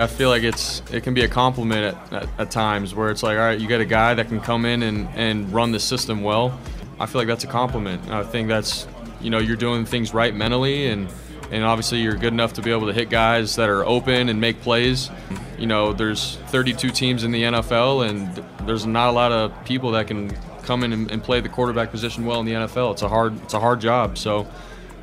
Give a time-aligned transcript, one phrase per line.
[0.00, 3.24] I feel like it's it can be a compliment at, at, at times where it's
[3.24, 5.80] like, all right, you get a guy that can come in and, and run the
[5.80, 6.58] system well.
[7.00, 8.08] I feel like that's a compliment.
[8.08, 8.86] I think that's
[9.20, 11.08] you know you're doing things right mentally and
[11.50, 14.40] and obviously you're good enough to be able to hit guys that are open and
[14.40, 15.10] make plays.
[15.58, 19.92] You know, there's 32 teams in the NFL and there's not a lot of people
[19.92, 20.30] that can
[20.62, 22.92] come in and, and play the quarterback position well in the NFL.
[22.92, 24.16] It's a hard it's a hard job.
[24.16, 24.46] So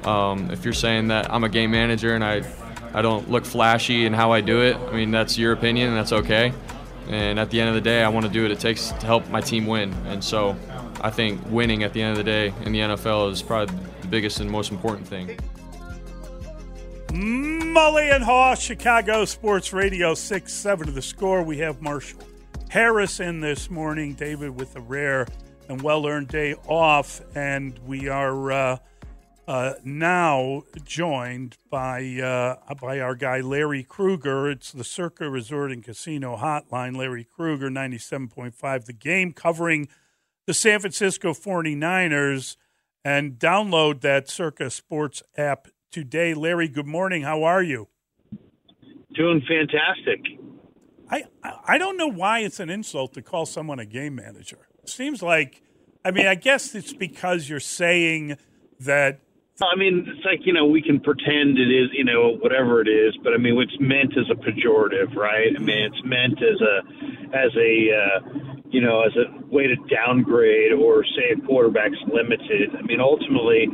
[0.05, 2.43] um, if you're saying that I'm a game manager and I
[2.95, 4.77] I don't look flashy in how I do it.
[4.77, 6.53] I mean, that's your opinion, and that's okay.
[7.09, 9.05] And at the end of the day, I want to do what it takes to
[9.05, 9.91] help my team win.
[10.07, 10.55] And so
[11.01, 14.07] I think winning at the end of the day in the NFL is probably the
[14.07, 15.37] biggest and most important thing.
[17.09, 21.43] Mully and Haugh, Chicago Sports Radio, 6 7 to the score.
[21.43, 22.21] We have Marshall
[22.69, 25.27] Harris in this morning, David with a rare
[25.67, 27.19] and well earned day off.
[27.35, 28.77] And we are uh,
[29.47, 34.49] uh, now joined by, uh, by our guy Larry Krueger.
[34.49, 36.97] It's the Circa Resort and Casino Hotline.
[36.97, 39.87] Larry Krueger, 97.5 The Game, covering
[40.47, 42.57] the San Francisco 49ers.
[43.03, 46.33] And download that Circa Sports app today.
[46.33, 47.21] Larry, good morning.
[47.21, 47.87] How are you?
[49.13, 50.21] Doing fantastic.
[51.11, 51.25] I,
[51.67, 54.67] I don't know why it's an insult to call someone a game manager.
[54.81, 55.61] It seems like,
[56.03, 58.37] I mean, I guess it's because you're saying
[58.79, 59.19] that.
[59.63, 62.89] I mean, it's like you know we can pretend it is you know whatever it
[62.89, 65.55] is, but I mean it's meant as a pejorative, right?
[65.55, 66.75] I mean it's meant as a
[67.31, 68.19] as a uh,
[68.67, 72.75] you know as a way to downgrade or say a quarterback's limited.
[72.75, 73.71] I mean ultimately,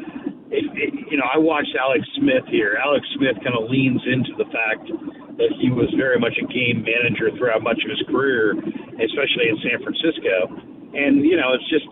[0.53, 0.65] if,
[1.09, 2.77] you know I watched Alex Smith here.
[2.77, 4.85] Alex Smith kind of leans into the fact
[5.41, 8.53] that he was very much a game manager throughout much of his career,
[9.01, 10.45] especially in San Francisco.
[10.93, 11.89] And you know, it's just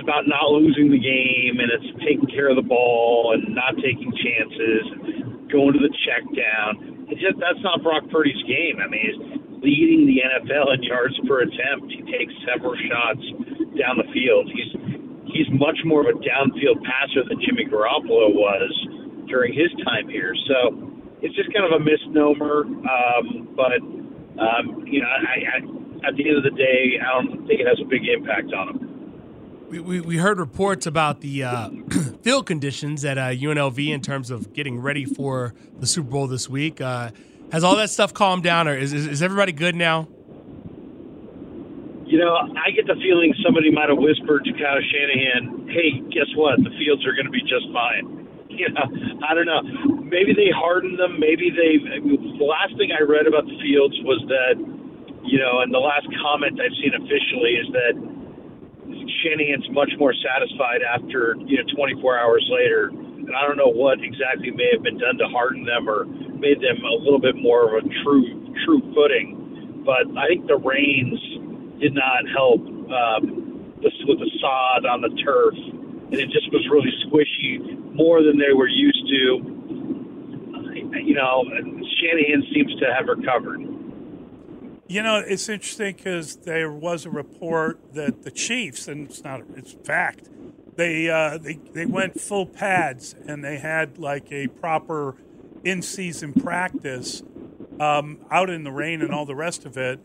[0.00, 3.76] it's about not losing the game, and it's taking care of the ball and not
[3.76, 7.04] taking chances, and going to the check down.
[7.12, 8.80] It's just that's not Brock Purdy's game.
[8.80, 9.20] I mean, he's
[9.60, 11.92] leading the NFL in yards per attempt.
[11.92, 13.20] He takes several shots
[13.76, 14.48] down the field.
[14.48, 14.72] He's
[15.28, 18.72] he's much more of a downfield passer than Jimmy Garoppolo was
[19.28, 20.32] during his time here.
[20.48, 22.64] So it's just kind of a misnomer.
[22.64, 23.84] Um, but
[24.40, 27.68] um, you know, I, I, at the end of the day, I don't think it
[27.68, 28.89] has a big impact on him.
[29.70, 31.70] We, we, heard reports about the uh,
[32.22, 36.50] field conditions at uh, UNLV in terms of getting ready for the Super Bowl this
[36.50, 36.80] week.
[36.80, 37.12] Uh,
[37.52, 40.08] has all that stuff calmed down, or is, is, is everybody good now?
[42.04, 46.26] You know, I get the feeling somebody might have whispered to Kyle Shanahan, "Hey, guess
[46.34, 46.58] what?
[46.58, 48.16] The fields are going to be just fine."
[48.50, 48.82] You know,
[49.24, 49.62] I don't know.
[50.04, 51.16] Maybe they hardened them.
[51.18, 51.78] Maybe they.
[51.80, 54.58] The last thing I read about the fields was that,
[55.24, 58.09] you know, and the last comment I've seen officially is that
[59.22, 62.88] Shanahan's much more satisfied after you know 24 hours later.
[62.90, 66.04] And I don't know what exactly may have been done to harden them or
[66.40, 68.24] made them a little bit more of a true
[68.64, 69.82] true footing.
[69.84, 71.20] But I think the rains
[71.80, 72.60] did not help
[72.90, 77.62] um, this, with the sod on the turf, and it just was really squishy
[77.94, 79.56] more than they were used to.
[81.00, 81.44] You know,
[82.00, 83.60] Shanahan seems to have recovered.
[84.90, 89.42] You know, it's interesting because there was a report that the Chiefs, and it's not,
[89.54, 90.28] it's fact,
[90.74, 95.14] they, uh, they, they went full pads and they had like a proper
[95.62, 97.22] in season practice
[97.78, 100.00] um, out in the rain and all the rest of it.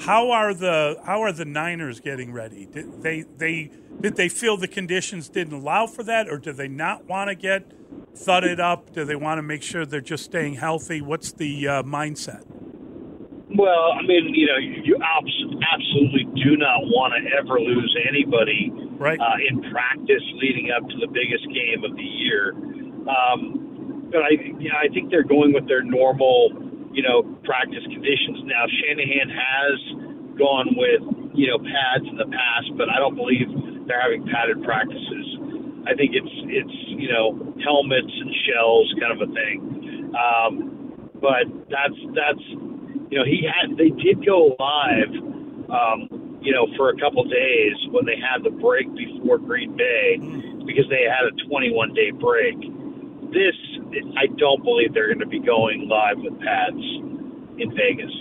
[0.00, 2.64] How are the how are the Niners getting ready?
[2.64, 3.70] Did they they
[4.00, 7.34] did they feel the conditions didn't allow for that, or do they not want to
[7.34, 7.70] get
[8.16, 8.94] thudded up?
[8.94, 11.02] Do they want to make sure they're just staying healthy?
[11.02, 12.49] What's the uh, mindset?
[13.50, 19.18] Well, I mean, you know, you absolutely do not want to ever lose anybody right.
[19.18, 22.54] uh, in practice leading up to the biggest game of the year.
[23.10, 26.54] Um, but I, you know, I think they're going with their normal,
[26.94, 28.70] you know, practice conditions now.
[28.70, 29.78] Shanahan has
[30.38, 33.50] gone with, you know, pads in the past, but I don't believe
[33.90, 35.26] they're having padded practices.
[35.90, 39.58] I think it's it's you know helmets and shells kind of a thing.
[40.14, 40.54] Um,
[41.18, 42.46] but that's that's
[43.10, 45.12] you know he had they did go live.
[45.70, 50.16] Um, you know, for a couple days when they had the break before Green Bay
[50.64, 52.56] because they had a 21 day break.
[53.32, 53.54] This,
[54.16, 56.80] I don't believe they're going to be going live with pads
[57.58, 58.12] in Vegas.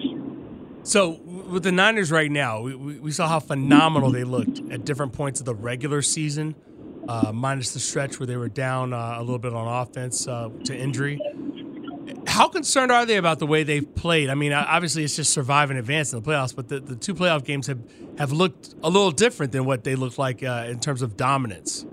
[0.83, 1.11] So
[1.49, 5.39] with the Niners right now, we, we saw how phenomenal they looked at different points
[5.39, 6.55] of the regular season,
[7.07, 10.49] uh, minus the stretch where they were down uh, a little bit on offense uh,
[10.65, 11.19] to injury.
[12.39, 14.29] How concerned are they about the way they've played?
[14.29, 17.13] I mean, obviously it's just survive and advance in the playoffs, but the, the two
[17.13, 17.83] playoff games have,
[18.17, 21.83] have looked a little different than what they looked like uh, in terms of dominance.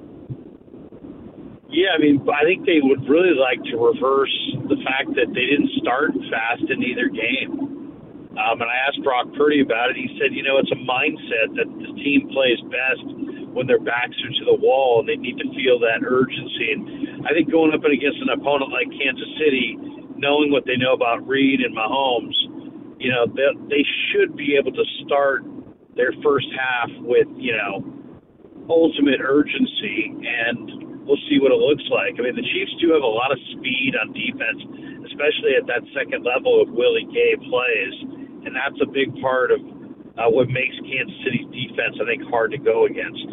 [1.66, 4.31] Yeah, I mean, I think they would really like to reverse
[4.70, 8.31] the fact that they didn't start fast in either game.
[8.38, 9.96] Um, and I asked Brock Purdy about it.
[9.99, 13.02] He said, you know, it's a mindset that the team plays best
[13.50, 16.70] when their backs are to the wall and they need to feel that urgency.
[16.70, 20.76] And I think going up and against an opponent like Kansas City, knowing what they
[20.76, 22.36] know about Reid and Mahomes,
[22.98, 25.44] you know, they, they should be able to start
[25.96, 27.84] their first half with, you know,
[28.68, 32.18] ultimate urgency and we'll see what it looks like.
[32.18, 34.60] I mean, the Chiefs do have a lot of speed on defense,
[35.06, 37.94] especially at that second level of Willie Gay plays,
[38.44, 39.60] and that's a big part of
[40.18, 43.26] uh, what makes Kansas City's defense, I think, hard to go against.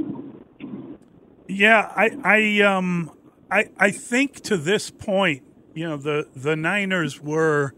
[1.47, 3.12] Yeah, I, I, um,
[3.50, 7.73] I, I think to this point, you know, the the Niners were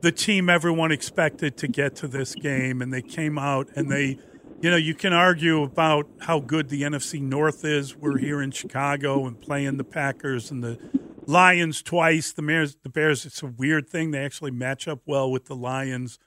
[0.00, 4.18] the team everyone expected to get to this game, and they came out and they
[4.62, 7.94] you know, you can argue about how good the NFC North is.
[7.94, 10.78] We're here in Chicago and playing the Packers and the
[11.26, 12.32] Lions twice.
[12.32, 14.10] The Bears, the Bears, it's a weird thing.
[14.10, 16.18] They actually match up well with the Lions.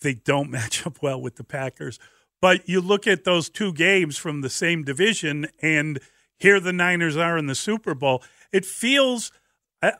[0.00, 1.98] They don't match up well with the Packers.
[2.40, 6.00] But you look at those two games from the same division, and
[6.38, 8.22] here the Niners are in the Super Bowl.
[8.52, 9.32] It feels,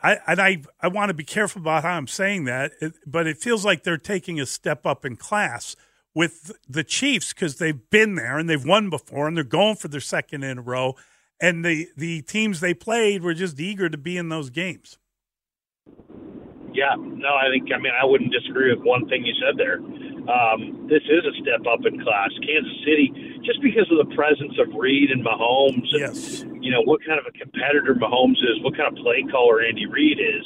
[0.03, 2.73] I, and I, I want to be careful about how I'm saying that,
[3.07, 5.77] but it feels like they're taking a step up in class
[6.15, 9.89] with the Chiefs because they've been there and they've won before and they're going for
[9.89, 10.95] their second in a row.
[11.41, 14.99] And the, the teams they played were just eager to be in those games.
[16.73, 19.79] Yeah, no, I think, I mean, I wouldn't disagree with one thing you said there.
[20.29, 22.31] Um, this is a step up in class.
[22.45, 23.13] Kansas City,
[23.45, 26.45] just because of the presence of Reid and Mahomes, and, yes.
[26.61, 29.87] you know, what kind of a competitor Mahomes is, what kind of play caller Andy
[29.87, 30.45] Reid is.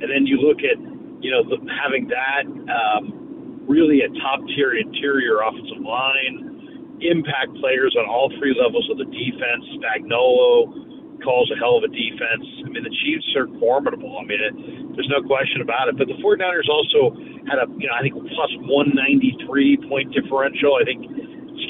[0.00, 0.78] And then you look at,
[1.22, 3.28] you know, the, having that, um,
[3.68, 9.06] really a top tier interior offensive line, impact players on all three levels of the
[9.06, 9.62] defense.
[9.76, 10.88] Spagnuolo
[11.22, 12.46] calls a hell of a defense.
[12.64, 14.18] I mean, the Chiefs are formidable.
[14.18, 14.54] I mean, it,
[14.96, 15.98] there's no question about it.
[15.98, 17.14] But the 49ers also
[17.46, 20.80] had a, you know, I think plus 193 point differential.
[20.80, 21.06] I think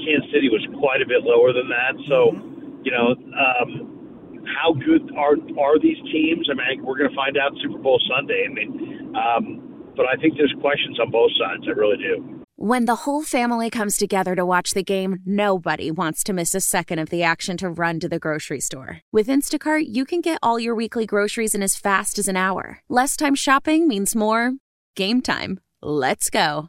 [0.05, 1.95] Kansas City was quite a bit lower than that.
[2.09, 2.85] So, mm-hmm.
[2.85, 3.99] you know, um,
[4.47, 6.49] how good are are these teams?
[6.51, 8.47] I mean, we're going to find out Super Bowl Sunday.
[8.49, 11.65] I mean, um, but I think there's questions on both sides.
[11.67, 12.45] I really do.
[12.61, 16.61] When the whole family comes together to watch the game, nobody wants to miss a
[16.61, 19.01] second of the action to run to the grocery store.
[19.13, 22.81] With Instacart, you can get all your weekly groceries in as fast as an hour.
[22.89, 24.55] Less time shopping means more
[24.97, 25.61] game time.
[25.81, 26.69] Let's go.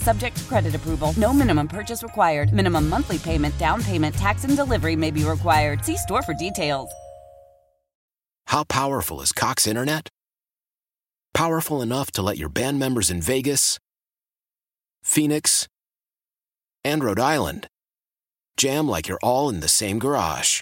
[0.01, 1.13] Subject to credit approval.
[1.17, 2.53] No minimum purchase required.
[2.53, 5.85] Minimum monthly payment, down payment, tax, and delivery may be required.
[5.85, 6.91] See store for details.
[8.47, 10.09] How powerful is Cox Internet?
[11.33, 13.79] Powerful enough to let your band members in Vegas,
[15.03, 15.67] Phoenix,
[16.83, 17.67] and Rhode Island
[18.57, 20.61] jam like you're all in the same garage.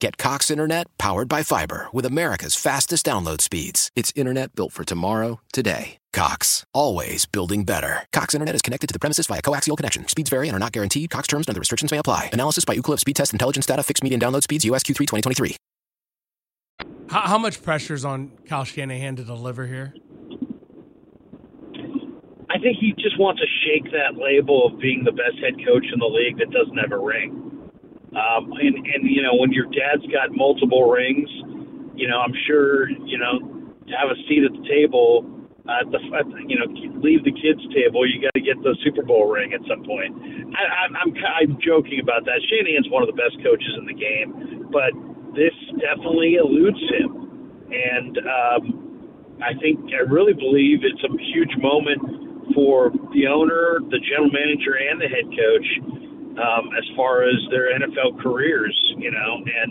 [0.00, 3.90] Get Cox Internet powered by fiber with America's fastest download speeds.
[3.94, 5.98] It's internet built for tomorrow, today.
[6.14, 8.04] Cox, always building better.
[8.10, 10.08] Cox Internet is connected to the premises via coaxial connection.
[10.08, 11.10] Speeds vary and are not guaranteed.
[11.10, 12.30] Cox terms and other restrictions may apply.
[12.32, 13.82] Analysis by Ookla Speed Test Intelligence Data.
[13.82, 14.64] Fixed median download speeds.
[14.64, 15.56] USQ3 2023.
[17.10, 19.92] How, how much pressure is on Kyle Shanahan to deliver here?
[22.48, 25.84] I think he just wants to shake that label of being the best head coach
[25.92, 27.49] in the league that doesn't have a ring.
[28.10, 31.30] Um, and, and, you know, when your dad's got multiple rings,
[31.94, 33.38] you know, I'm sure, you know,
[33.86, 35.26] to have a seat at the table
[35.68, 36.66] at the, the you know
[36.98, 38.02] leave the kids table.
[38.02, 40.10] You got to get the Super Bowl ring at some point.
[40.56, 42.40] I, I'm I'm I'm joking about that.
[42.48, 44.90] Shanahan's one of the best coaches in the game, but
[45.36, 47.10] this definitely eludes him,
[47.70, 48.62] and um,
[49.44, 54.74] I think I really believe it's a huge moment for the owner, the general manager,
[54.74, 55.68] and the head coach
[56.40, 58.74] um, as far as their NFL careers.
[58.98, 59.70] You know, and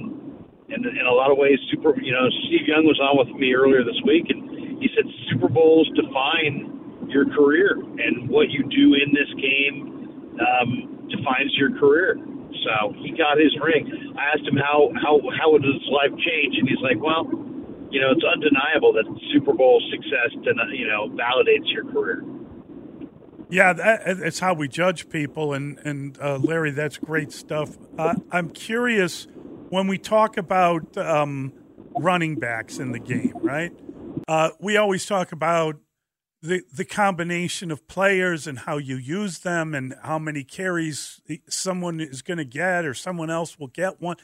[0.70, 2.00] and in a lot of ways, super.
[2.00, 5.50] You know, Steve Young was on with me earlier this week, and he said Super
[5.50, 12.16] Bowls define your career, and what you do in this game um, defines your career.
[12.66, 14.14] So he got his ring.
[14.18, 17.26] I asked him how how how would his life change, and he's like, well,
[17.90, 20.30] you know, it's undeniable that Super Bowl success,
[20.74, 22.22] you know, validates your career.
[23.50, 27.78] Yeah, that, it's how we judge people, and and uh, Larry, that's great stuff.
[27.98, 29.28] Uh, I'm curious
[29.70, 31.54] when we talk about um,
[31.98, 33.72] running backs in the game, right?
[34.28, 35.78] Uh, we always talk about
[36.42, 42.00] the the combination of players and how you use them and how many carries someone
[42.00, 44.18] is going to get or someone else will get one.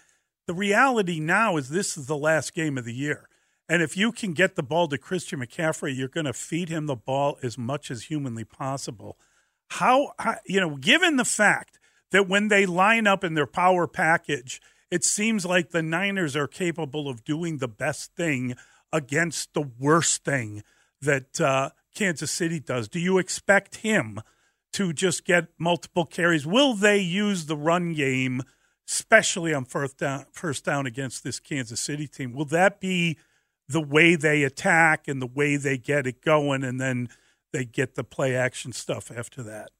[0.47, 3.27] The reality now is this is the last game of the year.
[3.67, 6.85] And if you can get the ball to Christian McCaffrey, you're going to feed him
[6.85, 9.17] the ball as much as humanly possible.
[9.69, 11.79] How, how you know, given the fact
[12.11, 16.47] that when they line up in their power package, it seems like the Niners are
[16.47, 18.55] capable of doing the best thing
[18.93, 20.63] against the worst thing
[21.01, 22.87] that uh, Kansas City does.
[22.87, 24.21] Do you expect him
[24.73, 26.45] to just get multiple carries?
[26.45, 28.43] Will they use the run game,
[28.87, 32.33] especially on first down, first down against this Kansas City team?
[32.33, 33.17] Will that be
[33.67, 37.09] the way they attack and the way they get it going, and then
[37.51, 39.71] they get the play action stuff after that?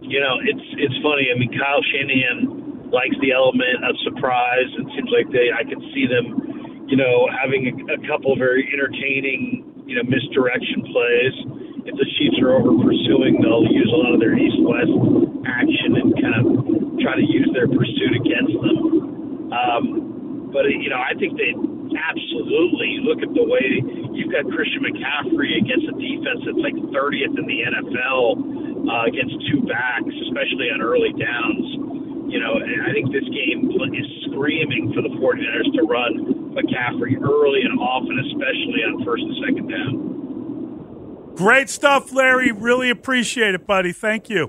[0.00, 1.28] You know, it's it's funny.
[1.34, 4.70] I mean, Kyle Shanahan likes the element of surprise.
[4.78, 6.48] It seems like they I can see them
[6.88, 11.36] you know, having a, a couple very entertaining, you know, misdirection plays.
[11.84, 14.92] If the Chiefs are over pursuing, they'll use a lot of their east-west
[15.44, 16.44] action and kind of
[17.04, 18.78] try to use their pursuit against them.
[19.52, 21.52] Um, but you know, I think they
[21.96, 23.80] absolutely look at the way
[24.12, 28.24] you've got Christian McCaffrey against a defense that's like 30th in the NFL
[28.88, 31.64] uh, against two backs, especially on early downs.
[32.28, 36.12] You know, I think this game is screaming for the 49ers to run
[36.52, 41.36] McCaffrey early and often, especially on first and second down.
[41.36, 42.52] Great stuff, Larry.
[42.52, 43.92] Really appreciate it, buddy.
[43.92, 44.48] Thank you.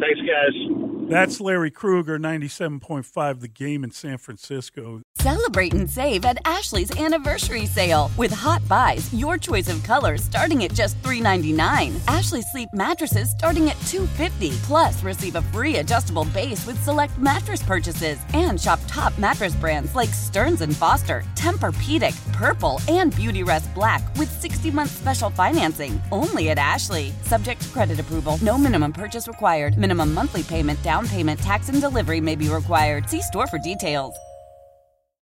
[0.00, 0.73] Thanks, guys.
[1.08, 5.02] That's Larry Krueger, 97.5 The Game in San Francisco.
[5.16, 8.10] Celebrate and save at Ashley's anniversary sale.
[8.16, 11.94] With Hot Buys, your choice of colors starting at just $3.99.
[12.08, 14.56] Ashley Sleep mattresses starting at $2.50.
[14.62, 18.18] Plus, receive a free adjustable base with select mattress purchases.
[18.32, 24.30] And shop top mattress brands like Stearns & Foster, Tempur-Pedic, Purple, and Beautyrest Black with
[24.42, 26.00] 60-month special financing.
[26.10, 27.12] Only at Ashley.
[27.22, 28.38] Subject to credit approval.
[28.40, 29.76] No minimum purchase required.
[29.76, 33.10] Minimum monthly payment down down payment, tax, and delivery may be required.
[33.10, 34.16] See store for details.